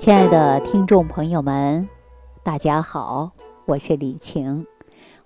[0.00, 1.86] 亲爱的听众朋友们，
[2.42, 3.32] 大家好，
[3.66, 4.66] 我是李晴，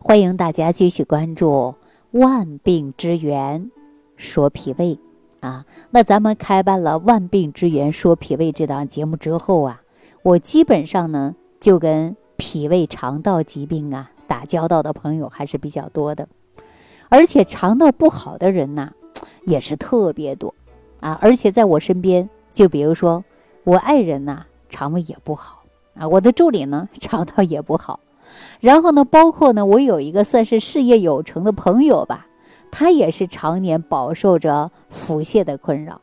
[0.01, 1.77] 欢迎大家继续关注
[2.19, 3.71] 《万病之源
[4.17, 4.97] 说脾胃》
[5.47, 5.65] 啊。
[5.93, 9.81] 那咱们开办了《万病之源说脾胃》这档节目之后啊，
[10.25, 16.27] 我基本上呢就跟脾胃肠道疾病啊打交道的朋友还是比较多的，
[17.09, 18.91] 而且肠道不好的人呐
[19.45, 20.53] 也是特别多
[20.99, 21.17] 啊。
[21.23, 23.25] 而且在我身边，就比如说
[23.63, 24.45] 我爱人呐。
[24.75, 25.63] 肠胃也不好
[25.95, 28.01] 啊，我的助理呢肠道也不好，
[28.59, 32.27] 然后呢，包括呢，我有一个算是事业有成的朋友吧，
[32.73, 36.01] 他也是常年饱受着腹泻的困扰，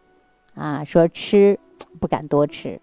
[0.56, 1.60] 啊，说吃
[2.00, 2.80] 不敢多吃，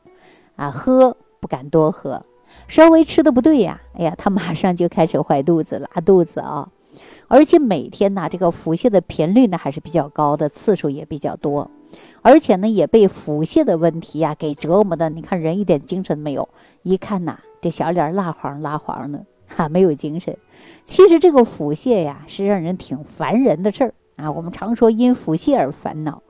[0.57, 2.23] 啊，喝不敢多喝，
[2.67, 6.69] 稍微吃的不对呀，哎呀，他马上就开始坏肚子、拉肚子啊，
[7.29, 11.71] 而且每天呢，这个腹泻的频率呢还是比较高的，次数也比较多。
[12.23, 15.09] 而且呢，也被腹泻的问题呀给折磨的。
[15.11, 16.49] 你看人一点精神没有，
[16.83, 20.37] 一看呐，这小脸蜡黄蜡黄的，哈，没有精神。
[20.85, 24.31] 其实这个腹泻呀，是让人挺烦人的事儿啊。
[24.33, 26.23] 我们常说因腹泻而烦恼，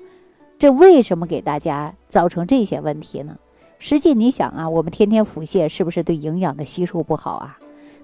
[0.58, 3.38] 这为什么给大家造成这些问题呢？
[3.78, 7.58] 实际你想啊，我们天天腹泻，是不是对营养的吸收不好啊？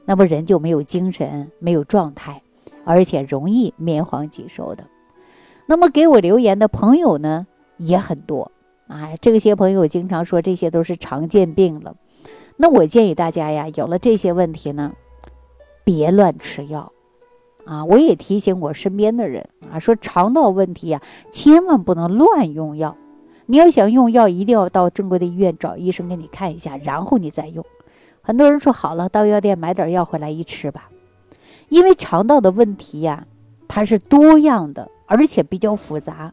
[0.07, 2.43] 那么人就没有精神，没有状态，
[2.85, 4.85] 而且容易面黄肌瘦的。
[5.67, 7.47] 那么给我留言的朋友呢？
[7.77, 8.53] 也很多，
[8.87, 11.97] 哎，这些朋友经常说这些都是常见病了。
[12.57, 14.93] 那我建议大家呀，有了这些问题呢，
[15.83, 16.93] 别乱吃药
[17.65, 17.85] 啊！
[17.85, 22.97] 我也提醒我身边的人啊，说肠道问题呀，千万不能乱用药。
[23.47, 27.65] 你要想用药，一定要到正规的医院找医生给你看一下，然后你再用。
[28.23, 30.89] 很多人说好了，到药店买点药回来一吃吧，
[31.69, 33.27] 因为肠道的问题呀，
[33.67, 36.33] 它是多样的，而且比较复杂。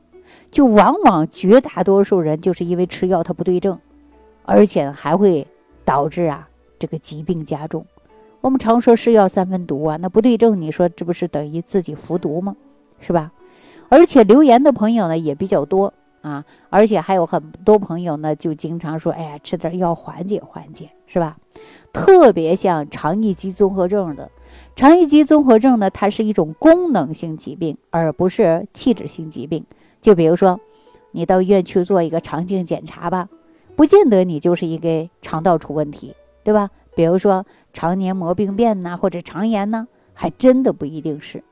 [0.49, 3.77] 就往往绝大多数人就是因为吃药它不对症，
[4.43, 5.45] 而且还会
[5.83, 6.47] 导致啊
[6.79, 7.85] 这个疾病加重。
[8.39, 12.55] 我们常说是药三分毒啊，那不对症，你说这不是等于自己服毒吗？
[12.99, 13.31] 是吧？
[13.89, 21.37] 而且留言的朋友呢也比较多啊，而且还有很多朋友呢就经常说，哎呀，吃点药缓解缓解，是吧？
[21.91, 24.31] 特别像肠易激综合症的，
[24.75, 29.63] 肠易激综合症呢，它是一种功能性疾病，而不是器质性疾病。
[29.99, 30.59] 就比如说，
[31.11, 33.29] 你到医院去做一个肠镜检查吧，
[33.75, 36.69] 不见得你就是一个肠道出问题，对吧？
[36.95, 41.43] 比如说肠黏膜病变呐，或者肠炎呐，还真的不一定是。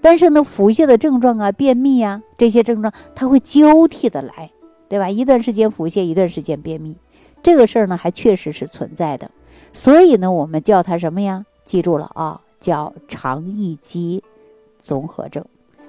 [0.00, 4.50] 但是呢，腹泻的症状啊、便秘啊这些症状，它会交替的来，
[4.88, 5.10] 对吧？
[5.10, 6.96] 一段时间腹泻，一段时间便秘，
[7.42, 9.30] 这个事儿呢还确实是存在的。
[9.72, 11.44] 所以呢，我们叫它什么呀？
[11.64, 14.24] 记住了啊，叫肠易激
[14.76, 15.44] 综合症。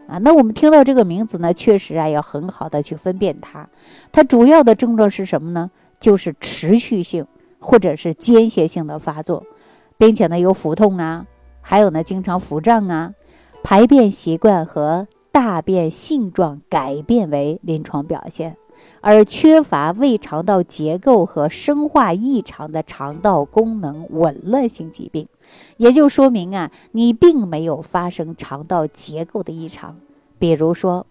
[0.07, 3.67] 啊，那我们听到这个名字呢，确实啊，要很好的去分辨它。
[4.11, 5.71] 它主要的症状是什么呢？
[5.99, 7.25] 就是持续性
[7.59, 9.43] 或者是间歇性的发作，
[9.97, 11.25] 并且呢有腹痛啊，
[11.61, 13.15] 还有呢经常腹胀啊，
[13.63, 18.55] 排便习惯和大便性状改变为临床表现。
[19.01, 25.27] 而缺乏胃肠道结构和生化异常的肠道功能紊乱性疾病，
[25.77, 29.97] 也就说明啊，你并没有发生肠道结构的异常，
[30.39, 31.05] 比如说，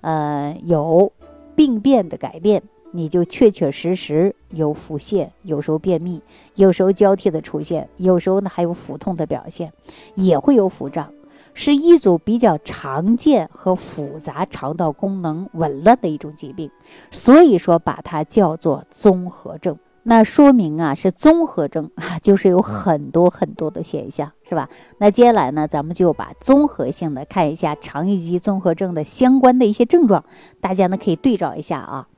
[0.00, 1.12] 呃，有
[1.54, 2.62] 病变的改变，
[2.92, 6.22] 你就确确实实有腹泻，有时候便秘，
[6.54, 9.72] 有时候交替的出现，有时候呢还有腹痛的表现，
[10.14, 11.12] 也会有腹胀。
[11.52, 16.70] 是一组比较常见和复杂肠道功能紊乱的一种疾病，
[17.10, 19.76] 所以说把它叫做综合症。
[20.02, 24.68] 那说明啊是综合症 啊，就是有很多很多的现象，是吧？
[24.98, 30.24] 那接下来呢，咱们就把综合性的看一下肠易激综合症的相关的一些症状，
[30.60, 32.08] 大家呢可以对照一下啊。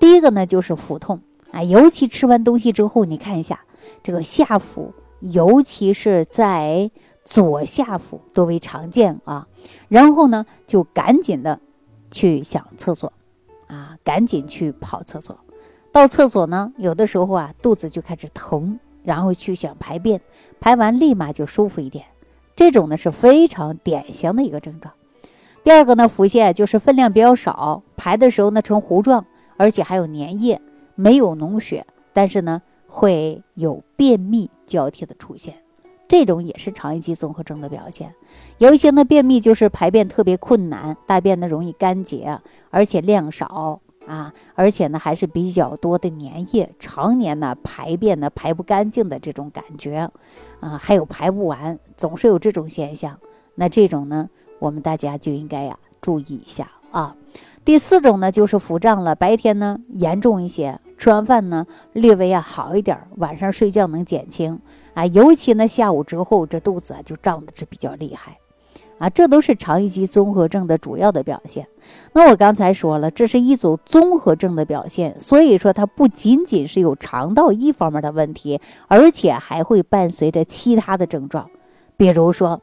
[0.00, 1.20] 第一个呢就是腹痛
[1.52, 3.60] 啊，尤其吃完东西之后，你看一下
[4.02, 6.90] 这个下腹，尤其是在。
[7.28, 9.48] 左下腹多为常见啊，
[9.88, 11.58] 然后呢，就赶紧的
[12.08, 13.12] 去想厕所，
[13.66, 15.36] 啊，赶紧去跑厕所。
[15.96, 20.20] 到厕所呢，有的时候啊，肚子就开始疼，然后去想排便，
[20.60, 22.04] 排完立马就舒服一点。
[22.54, 24.92] 这种呢是非常典型的一个症状。
[25.64, 29.24] 第二个呢，腹泻就是分量比较少，排的时候呢呈糊状，
[29.56, 30.60] 而且还有粘液，
[30.96, 35.54] 没有脓血，但是呢会有便秘交替的出现。
[36.06, 38.14] 这种也是肠易激综合症的表现，
[38.58, 42.38] 有一些呢便秘就是排便特别困难，大便呢容易干结，
[42.68, 50.08] 而且量少啊，而且呢还是比较多的粘液，常年呢排便呢排不干净的这种感觉，
[50.60, 53.18] 啊，还有排不完，总是有这种现象。
[53.56, 57.16] 那这种呢，我们大家就应该呀注意一下啊。
[57.64, 64.60] 第四种呢就是腹胀了，白天呢严重一些，吃完饭呢略微啊好一点，晚上睡觉能减轻
[64.94, 68.38] 啊，尤其呢下午之后这肚子啊就胀的是比较厉害。
[68.98, 71.68] 啊，这都是肠易激综合症的主要的表现。
[72.14, 78.58] 那我刚才说了，这是一组综合症的表现，所以说它不仅仅是有肠道一方面的问题，
[78.88, 81.50] 而且还会伴随着其他的症状，
[81.96, 82.60] 比如说，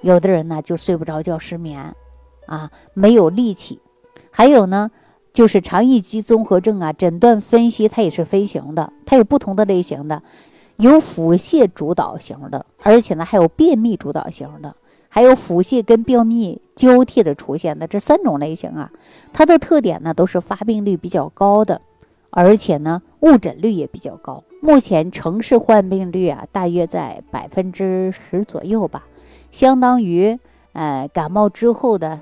[0.00, 1.94] 有的人呢就睡不着觉、失眠，
[2.46, 3.80] 啊，没有力气，
[4.32, 4.90] 还有呢
[5.32, 10.20] 就是肠易激综合症啊，诊断分析它也是分型的，它有不同的类型的，
[10.76, 14.74] 有腹泻主导型的，而且呢还有便秘主导型的。
[15.08, 18.92] 还有腹泻跟便秘交替的出现的这三种类型啊，
[19.32, 21.80] 它的特点呢都是发病率比较高的，
[22.30, 24.44] 而且呢误诊率也比较高。
[24.60, 29.06] 目前城市患病率啊大约在百分之十左右吧，
[29.50, 30.38] 相当于
[30.72, 32.20] 呃感冒之后的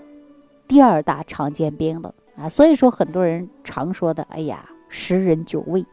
[0.69, 2.49] 第二大常见病了啊。
[2.49, 5.85] 所以说很多人常说的，哎呀，十人九胃。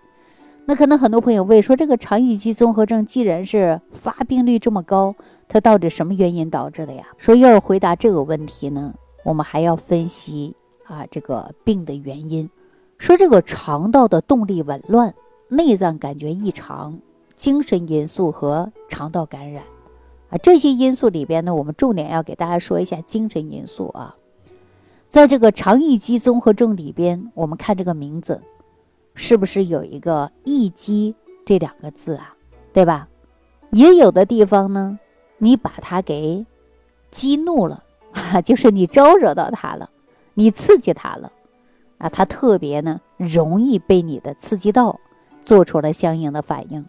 [0.65, 5.13] 那可能很多朋友问说，这个肠易激综合症既然是发病率这么高，
[5.49, 7.03] 它到底什么原因导致的呀？
[7.17, 8.93] 说要回答这个问题呢，
[9.25, 10.55] 我们还要分析
[10.85, 12.49] 啊这个病的原因。
[12.97, 15.13] 说这个肠道的动力紊乱、
[15.49, 16.97] 内脏感觉异常、
[17.35, 19.63] 精神因素和肠道感染
[20.29, 24.15] 啊这些因素里边呢，我们重点要给大家说一下精神因素啊。
[25.09, 28.41] 在这个肠易激综合症里边，我们看这个名字。
[29.13, 31.15] 是不是有一个“易激”
[31.45, 32.35] 这两个字啊？
[32.71, 33.07] 对吧？
[33.71, 34.99] 也有的地方呢，
[35.37, 36.45] 你把它给
[37.11, 37.83] 激怒了，
[38.45, 39.89] 就是你招惹到它了，
[40.33, 41.31] 你刺激它了，
[41.97, 44.99] 啊，它特别呢容易被你的刺激到，
[45.43, 46.85] 做出了相应的反应，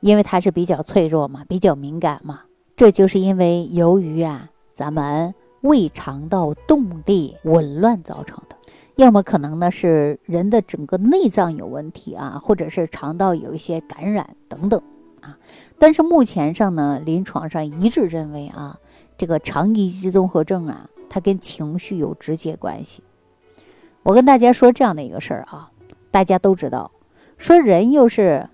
[0.00, 2.42] 因为它是比较脆弱嘛，比较敏感嘛。
[2.76, 8.42] 这就是因为由于啊，咱们胃肠道动力紊乱造成。
[8.96, 14.82] 要么可能呢是人的整个内脏有问题啊，或者是肠道有一些感染等等
[15.20, 15.38] 啊。
[15.78, 18.78] 但是目前上呢，临床上一致认为啊，
[19.18, 23.02] 这个肠易激综合症啊，它跟情绪有直接关系。
[24.02, 25.70] 我跟大家说这样的一个事儿啊，
[26.10, 26.90] 大家都知道，
[27.36, 28.48] 说人又是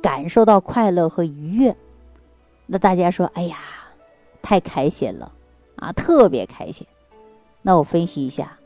[0.00, 1.74] 感受到快乐和愉悦，
[2.66, 3.56] 那大家说，哎呀，
[4.40, 5.32] 太开心了
[5.74, 6.86] 啊，特别开心。
[7.62, 8.56] 那我分析一下。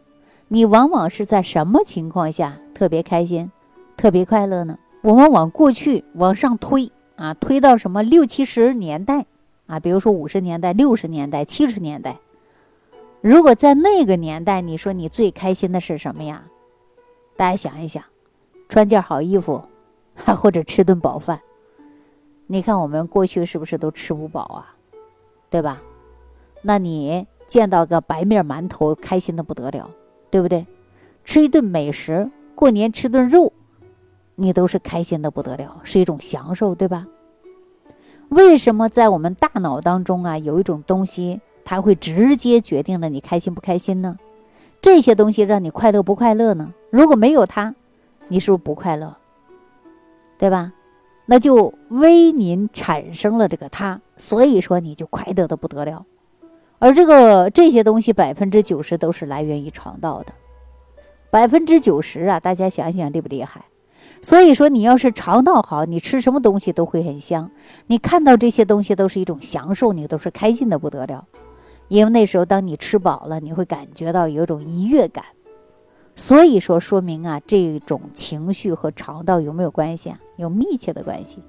[0.49, 3.50] 你往往是在什么情况下特别开心、
[3.96, 4.79] 特别快乐呢？
[5.02, 9.26] 我们往过去往上推啊，推到什么六七十年代
[9.67, 9.81] 啊？
[9.81, 12.19] 比如说五十年代、六十年代、七十年代。
[13.20, 16.44] 如果在那个年代，你说你最开心的是什么呀？
[17.37, 18.02] 大家想一想，
[18.69, 19.62] 穿件好衣服，
[20.37, 21.41] 或者吃顿饱饭。
[22.46, 24.75] 你看我们过去是不是都吃不饱啊？
[25.49, 25.81] 对吧？
[26.62, 29.91] 那你见到个白面馒头，开心的不得了。
[30.35, 30.67] 对不对？
[31.25, 33.53] 吃一顿美食，过年吃顿肉，
[34.35, 37.07] 你都是开心的不得了，是一种享受，对吧？
[38.31, 44.19] 为什么在我们大脑当中啊，有一种东西，它会直接决定了你开心不开心呢？
[44.81, 46.75] 这些东西让你快乐不快乐呢？
[46.91, 47.73] 如果没有它，
[48.27, 49.17] 你是不是不快乐？
[50.37, 50.73] 对吧？
[51.27, 56.05] 那就为您产生了这个它，所以说你就快乐的不得了。
[56.85, 60.35] 而这个这些东西百分之九十都是来源于肠道的，
[61.31, 63.65] 百分之九十啊，大家想想厉不厉害？
[64.21, 67.51] 所以说，你要是肠道好，你吃什么东西都会很香，
[67.87, 71.27] 你看到这些东西都是一种享受，你都是开心的不得了。
[71.89, 75.25] 因为那时候当你吃饱了，你会感觉到有一种愉悦感。
[76.17, 80.20] 所以说，说明啊，这种情绪和肠道有没有关系啊？
[80.37, 81.43] 有密切的关系。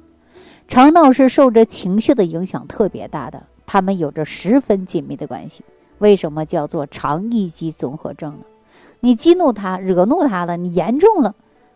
[0.69, 3.43] 肠道是受着情绪的影响特别大的。
[3.65, 5.63] 他们有着十分紧密的关系。
[6.00, 8.45] 为什么叫做肠易激综合症呢？
[9.00, 11.36] 你激怒他，惹怒他了，你严重了，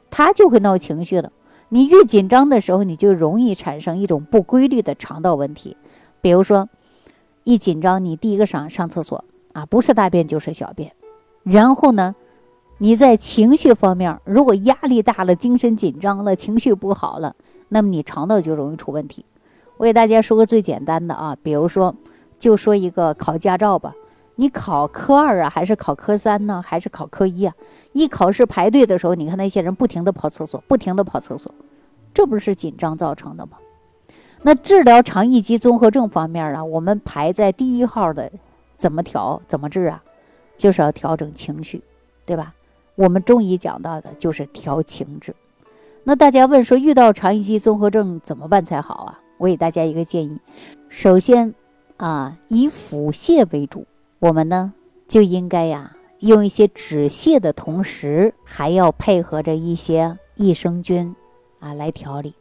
[0.09, 1.31] 他就会闹情绪了。
[1.69, 5.77] 你越紧张的时候，你就容易产生一种不规律的肠道问题。
[6.19, 6.67] 比如说，
[7.43, 10.91] 一紧张，你第一个上上厕所啊，不是大便就是小便。
[11.43, 12.15] 然后呢，
[12.79, 17.35] 你在情绪方面，如果压力大了，精神紧张了，情绪不好了，
[17.69, 19.23] 那么你肠道就容易出问题。
[19.79, 21.95] 我给大家说个最简单的啊，比如说，
[22.37, 23.95] 就说一个考驾照吧，
[24.35, 27.55] 你考科二啊，还是考科三呢，还是考科一啊？
[27.93, 31.49] 一考试排队的时候，你看那些人不停的跑厕所，不停的跑厕所，
[32.13, 33.53] 这不是紧张造成的吗？
[34.41, 38.29] 那治疗肠易激综合症方面啊，我们排在第一号的，
[38.75, 40.03] 怎么调怎么治啊？
[40.57, 41.81] 就是要调整情绪，
[42.25, 42.53] 对吧？
[42.95, 45.33] 我们中医讲到的就是调情志。
[46.03, 49.19] 那大家问说，遇到肠易激综合症怎么办才好啊？
[49.39, 50.37] 我给大家一个建议，
[50.89, 51.55] 首先
[51.95, 53.87] 啊，以腹泻为主，
[54.19, 54.73] 我们呢
[55.07, 61.15] 就应该呀用一些止泻的同时，还要配合着一些益生菌
[61.59, 62.33] 啊来调理，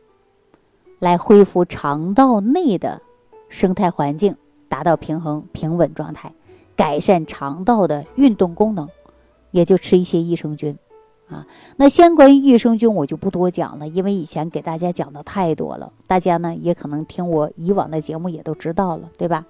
[0.99, 3.01] 来恢复肠道内的
[3.49, 4.35] 生态环境，
[4.69, 6.33] 达到平衡平稳状态，
[6.75, 8.89] 改善肠道的运动功能，
[9.53, 10.77] 也就吃一些益生菌。
[11.31, 19.45] 啊，那相关于益生菌我就不多讲了，因为以前给大家讲的太多了，大家呢也可能听我以往的节目也都知道了，对吧？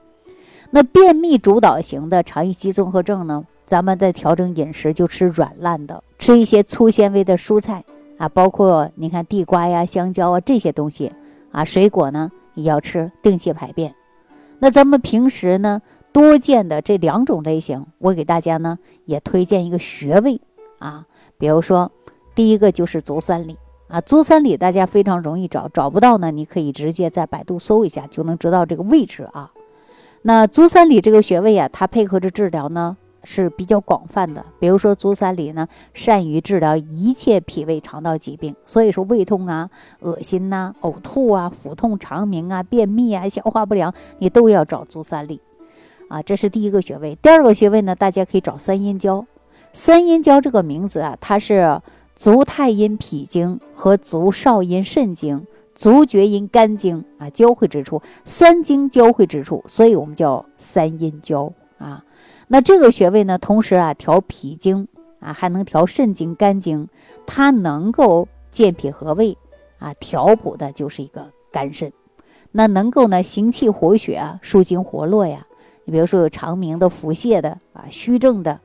[0.70, 7.84] 那便秘主导型的肠易激综合症呢，咱们在调整饮食就吃软烂的，吃一些粗纤维的蔬菜
[8.18, 11.12] 啊，包括你看地瓜呀、香蕉啊这些东西
[11.52, 13.94] 啊，水果呢也要吃，定期排便。
[14.58, 15.80] 那咱们平时呢
[16.12, 20.40] 多见的这两种类型，我给大家呢也推荐一个穴位
[20.80, 21.06] 啊。
[21.38, 21.90] 比如说，
[22.34, 29.52] 第一个就是足三里啊，足三里大家非常容易找，找不到呢，你可以直接在百度搜一下，就能知道这个位置啊。
[30.22, 34.44] 那足三里这个穴位啊，它配合着治疗呢是比较广泛的。
[34.58, 45.40] 比如说足三里呢，善于治疗一切脾胃肠道疾病，所以说胃痛啊、恶心呐、呕吐啊、腹痛、肠鸣啊、便秘啊、 消化不良，你都要找足三里
[46.08, 46.20] 啊。
[46.20, 47.16] 这是第一个穴位。
[47.22, 49.24] 第二个穴位呢，大家可以找三阴交。
[49.72, 51.80] 三阴交这个名字啊，它是
[52.16, 62.04] 足太阴脾经和足少阴肾经、足厥阴肝经啊交汇之处，三经交汇之处，所以我们叫三阴交啊。
[62.48, 64.88] 那这个穴位呢，同时啊调脾经
[65.20, 66.88] 啊，还能调肾经、肝经，
[67.24, 69.36] 它能够健脾和胃
[69.78, 71.92] 啊，调补的就是一个肝肾。
[72.50, 75.46] 那能够呢行气活血啊，舒筋活络呀。
[75.84, 78.58] 你比如说有肠鸣的、腹泻的啊、虚症的。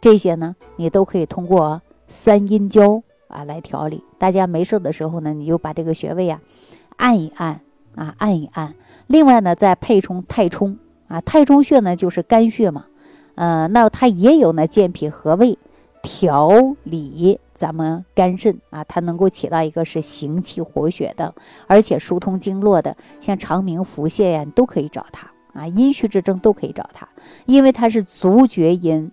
[0.00, 4.02] 这些呢，你都可以通过三阴交啊来调理。
[4.18, 6.40] 大家没事的时候呢，你就把这个穴位啊
[6.96, 7.60] 按一按
[7.94, 8.74] 啊按一按。
[9.06, 10.78] 另外呢，再配冲太冲
[11.08, 12.86] 啊，太冲穴呢就是肝穴嘛，
[13.34, 15.58] 呃，那它也有呢健脾和胃、
[16.02, 16.50] 调
[16.84, 21.34] 理咱们肝肾啊，它能够起到一个是行气活血的，
[21.66, 27.06] 而且疏通经络的，像肠鸣、腹泻呀，你都可以找它啊，阴虚之症都可以找它，
[27.44, 29.10] 因为它是足厥阴。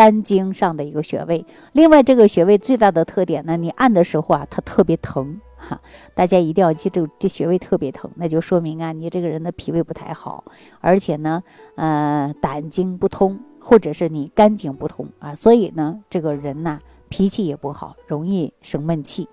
[0.00, 5.78] 肝经上的一个穴位，另外这个穴位最大的特点呢，你按的时候啊，它特别疼哈，
[6.14, 10.42] 大家一定要记住，这穴位特别疼，那就说明啊，你这个人的脾胃不太好，
[10.80, 11.42] 而且呢，
[11.74, 16.80] 呃，胆经不通，或者是你肝经不通啊，所以呢，这个人呢，
[17.10, 19.28] 脾气也不好，容易生闷气。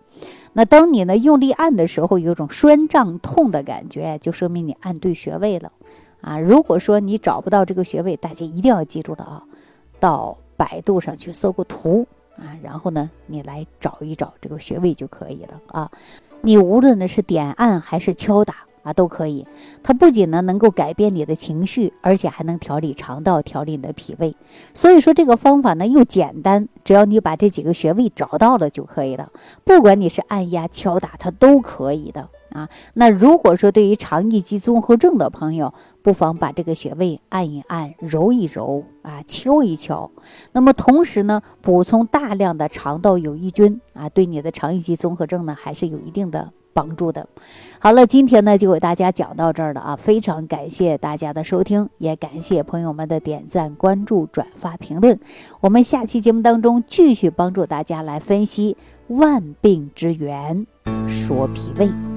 [0.51, 5.71] 那当你呢用力按的时候，有种酸胀痛的感觉，就说明你按对穴位了
[6.19, 6.37] 啊。
[6.37, 9.43] 如果说你找不到这个穴位，大家一定要记住了啊，
[10.01, 10.37] 到。
[10.57, 15.89] 百度上去搜个图啊，然后呢，你来找一找这个穴位就可以了啊。
[16.41, 19.45] 你无论呢是点按还是敲打啊，都可以。
[19.81, 24.35] 它不仅呢能够改变你的情绪，而且还能调理肠道，调理你的脾胃。
[24.73, 29.31] 所以说这个方法呢又简单，只要你把这几个穴位找到了就可以了。
[29.63, 32.29] 不管你是按压、敲打，它都可以的。
[32.57, 35.71] 啊，那如果说对于肠易激综合症的朋友，
[36.01, 40.09] 不妨把这个穴位按一按、揉一揉啊、敲一敲。
[40.53, 47.27] 那么同时呢，补充大量的肠道有益菌啊，对你的肠易激综合症呢还是有一定的帮助的。
[47.77, 55.19] 好了，今天呢就给大家讲到这儿了啊，非常感谢大家的收听，也感谢朋友们的点赞、关注、转发、评论。
[55.59, 58.75] 我们下期节目当中继续帮助大家来分析
[59.09, 60.65] 万病之源，
[61.07, 62.16] 说脾胃。